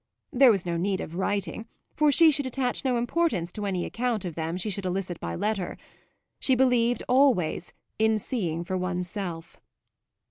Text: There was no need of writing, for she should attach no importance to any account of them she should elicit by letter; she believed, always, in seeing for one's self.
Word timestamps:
There 0.33 0.49
was 0.49 0.65
no 0.65 0.77
need 0.77 0.99
of 0.99 1.13
writing, 1.13 1.67
for 1.95 2.11
she 2.11 2.31
should 2.31 2.47
attach 2.47 2.83
no 2.83 2.97
importance 2.97 3.51
to 3.51 3.67
any 3.67 3.85
account 3.85 4.25
of 4.25 4.33
them 4.33 4.57
she 4.57 4.71
should 4.71 4.83
elicit 4.87 5.19
by 5.19 5.35
letter; 5.35 5.77
she 6.39 6.55
believed, 6.55 7.03
always, 7.07 7.71
in 7.99 8.17
seeing 8.17 8.63
for 8.63 8.75
one's 8.75 9.07
self. 9.07 9.61